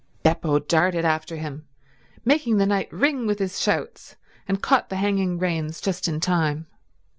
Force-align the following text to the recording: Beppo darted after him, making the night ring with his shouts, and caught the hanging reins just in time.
Beppo 0.23 0.57
darted 0.57 1.05
after 1.05 1.35
him, 1.35 1.67
making 2.25 2.57
the 2.57 2.65
night 2.65 2.91
ring 2.91 3.27
with 3.27 3.37
his 3.37 3.61
shouts, 3.61 4.15
and 4.47 4.59
caught 4.59 4.89
the 4.89 4.95
hanging 4.95 5.37
reins 5.37 5.79
just 5.79 6.07
in 6.07 6.19
time. 6.19 6.65